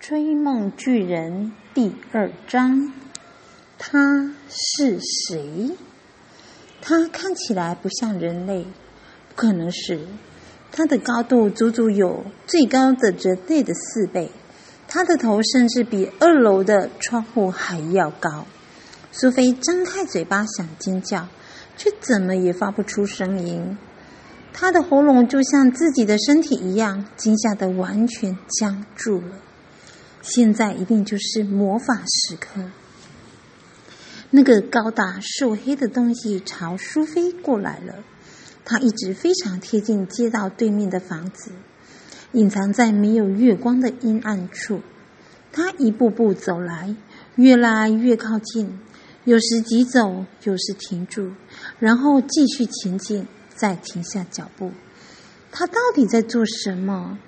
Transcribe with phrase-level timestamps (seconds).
[0.00, 2.90] 追梦巨人第二章，
[3.78, 5.76] 他是谁？
[6.80, 8.64] 他看起来不像人类，
[9.28, 10.00] 不可能是。
[10.72, 14.30] 他的高度足足有最高的人类的四倍，
[14.88, 18.46] 他的头甚至比二楼的窗户还要高。
[19.12, 21.28] 苏菲张开嘴巴想尖叫，
[21.76, 23.76] 却怎么也发不出声音。
[24.54, 29.36] 他的喉咙就像自己的身体一样，惊吓的完全僵住了。
[30.22, 32.70] 现在一定就是魔法时刻。
[34.30, 38.04] 那个高大瘦黑的东西朝苏菲过来了。
[38.64, 41.50] 他一直非常贴近街道对面的房子，
[42.32, 44.82] 隐藏在没有月光的阴暗处。
[45.50, 46.94] 他一步步走来，
[47.34, 48.78] 越来越靠近，
[49.24, 51.32] 有时急走，有时停住，
[51.80, 53.26] 然后继续前进，
[53.56, 54.70] 再停下脚步。
[55.50, 57.18] 他到底在做什么？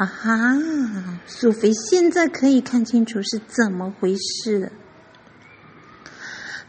[0.00, 1.20] 啊哈！
[1.26, 4.72] 苏菲现在可以看清楚是怎么回事了。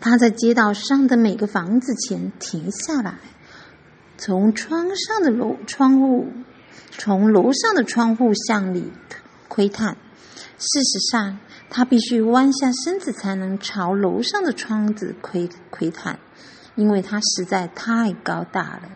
[0.02, 3.20] 他在街道上的每个房子前停下来，
[4.18, 6.28] 从窗上的楼窗户，
[6.92, 8.92] 从楼上的窗户向里
[9.48, 9.96] 窥探。
[10.58, 16.20] 事实上，他必须弯下身子才能朝楼上的窗子窥窥探，
[16.76, 18.90] 因为他实在太高大了。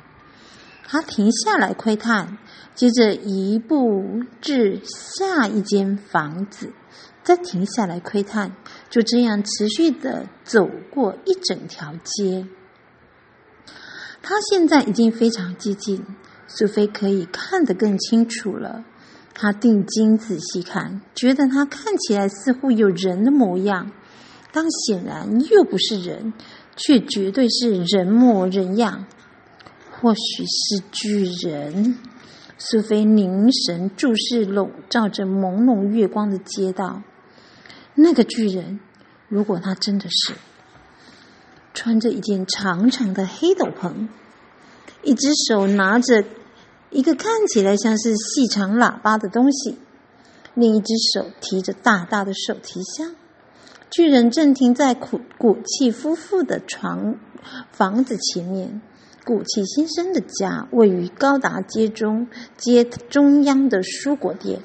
[0.86, 2.38] 他停下来窥探。
[2.74, 6.74] 接着移步至下一间房子，
[7.24, 8.52] 再停下来窥探，
[8.90, 12.46] 就这样持续的走过一整条街。
[14.22, 16.06] 他现在已经非常接近，
[16.48, 18.84] 苏菲可以看得更清楚了。
[19.34, 23.90] 他定睛仔细看，觉得他看起来似乎有人的模样，
[24.52, 26.34] 但显然又不是人，
[26.76, 29.06] 却绝对是人模人样，
[30.06, 31.98] 或许是巨人。
[32.60, 37.02] 苏菲凝神注视笼罩着朦胧月光的街道。
[37.96, 38.80] 那个巨人，
[39.30, 40.36] 如果他真的是
[41.74, 44.08] 穿着一件长长的黑斗篷，
[45.02, 46.24] 一只手拿着
[46.92, 49.80] 一个看起来像是细长喇叭的东西，
[50.54, 53.16] 另一只手提着大大的手提箱，
[53.90, 57.16] 巨人正停在古古气夫妇的床
[57.72, 58.84] 房子前面。
[59.26, 62.28] 古气先生的家位于高达街中
[62.58, 64.60] 街中央的蔬果店。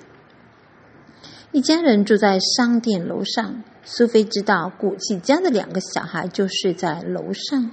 [1.50, 3.64] 一家人住在商店楼上。
[3.82, 7.70] 苏菲知道古气家的两个小孩就睡在楼上，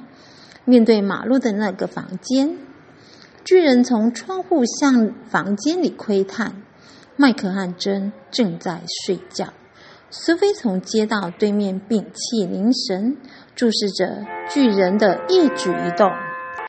[0.64, 2.58] 面对马路的那个房间。
[3.44, 6.64] 巨人从窗户向房间里窥探。
[7.18, 9.54] 麦克和珍正在睡觉。
[10.09, 13.18] 苏菲从街道对面屏气凝神，
[13.54, 16.09] 注视着巨人的一举一动。